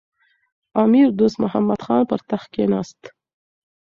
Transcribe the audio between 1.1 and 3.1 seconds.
دوست محمد خان پر تخت کښېناست.